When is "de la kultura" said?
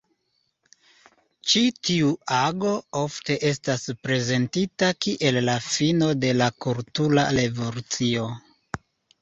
6.25-7.29